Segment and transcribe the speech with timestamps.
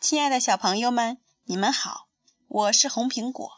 [0.00, 2.08] 亲爱的小朋友们，你们好，
[2.48, 3.52] 我是红苹果。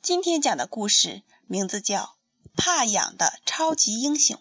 [0.00, 2.04] 今天讲的故事名字叫
[2.56, 4.36] 《怕痒的超级英雄》。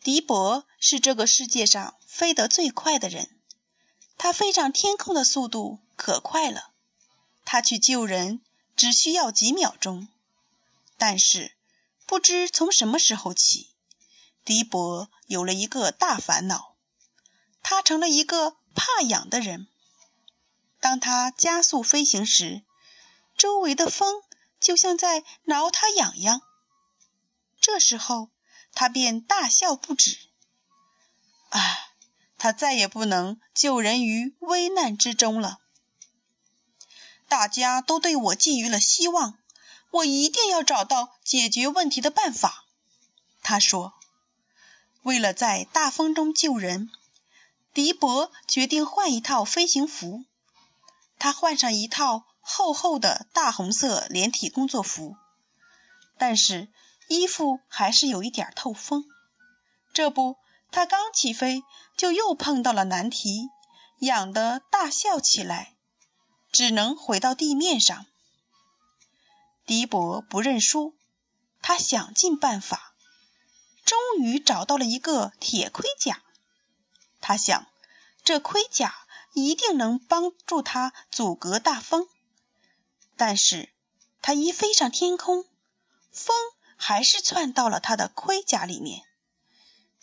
[0.00, 3.28] 迪博是这个世界上飞得最快的人，
[4.16, 6.70] 他飞上天空的速度可快了，
[7.44, 8.40] 他去救人
[8.76, 10.06] 只需要几秒钟。
[10.96, 11.52] 但是，
[12.06, 13.70] 不知从什么时候起，
[14.44, 16.76] 迪博有了一个大烦恼，
[17.64, 19.66] 他成了一个怕痒的人。
[20.84, 22.62] 当他加速飞行时，
[23.38, 24.22] 周围的风
[24.60, 26.42] 就像在挠他痒痒。
[27.58, 28.28] 这时候，
[28.74, 30.18] 他便大笑不止。
[31.48, 31.60] 啊，
[32.36, 35.58] 他再也不能救人于危难之中了。
[37.28, 39.38] 大家都对我寄予了希望，
[39.90, 42.66] 我一定要找到解决问题的办法。
[43.42, 43.94] 他说
[45.00, 46.90] ：“为了在大风中救人，
[47.72, 50.26] 迪博决定换一套飞行服。”
[51.18, 55.16] 他换上一套厚厚的大红色连体工作服，
[56.18, 56.68] 但是
[57.08, 59.04] 衣服还是有一点透风。
[59.92, 60.36] 这不，
[60.70, 61.62] 他刚起飞
[61.96, 63.48] 就又碰到了难题，
[64.00, 65.74] 痒得大笑起来，
[66.52, 68.04] 只能回到地面上。
[69.66, 70.94] 迪博不认输，
[71.62, 72.92] 他想尽办法，
[73.84, 76.20] 终于找到了一个铁盔甲。
[77.20, 77.66] 他想，
[78.22, 79.03] 这盔甲。
[79.34, 82.08] 一定能帮助他阻隔大风，
[83.16, 83.68] 但是
[84.22, 85.44] 他一飞上天空，
[86.12, 86.36] 风
[86.76, 89.02] 还是窜到了他的盔甲里面，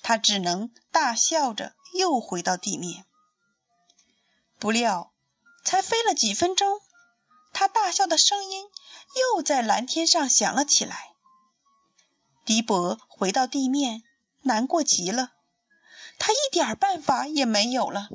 [0.02, 3.06] 他只能大笑着又回到地面。
[4.60, 5.14] 不料，
[5.64, 6.82] 才飞了几分钟，
[7.54, 8.70] 他大笑的声音
[9.36, 11.14] 又在蓝天上响了起来。
[12.44, 14.04] 迪博回到地面，
[14.42, 15.32] 难过极了，
[16.20, 18.10] 他一点办法也没有了。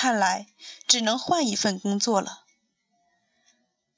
[0.00, 0.46] 看来
[0.88, 2.42] 只能换一份工作了。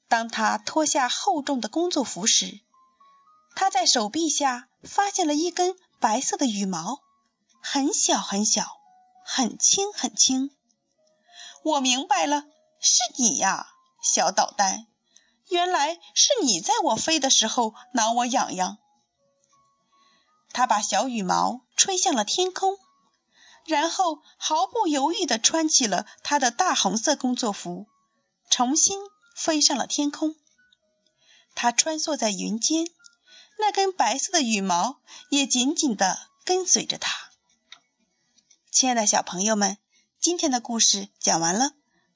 [0.09, 2.59] 当他脱下厚重的工作服时，
[3.55, 6.99] 他在手臂下发现了一根白色的羽毛，
[7.61, 8.67] 很小很小，
[9.23, 10.51] 很轻很轻。
[11.63, 12.43] 我明白了，
[12.81, 13.67] 是你呀，
[14.01, 14.87] 小捣蛋！
[15.47, 18.77] 原来是你在我飞的时候挠我痒痒。
[20.51, 22.77] 他把小羽毛吹向了天空。
[23.65, 27.87] 然后毫不犹豫地穿起了他的大红色工作服，
[28.49, 28.99] 重新
[29.35, 30.35] 飞上了天空。
[31.55, 32.85] 他穿梭在云间，
[33.59, 37.11] 那根白色的羽毛也紧紧地跟随着他。
[38.71, 39.77] 亲爱的小朋友们，
[40.19, 41.71] 今天的故事讲完了，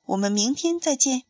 [0.05, 1.23] 我们明天再见。